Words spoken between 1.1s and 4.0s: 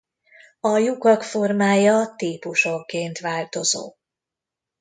formája típusonként változó.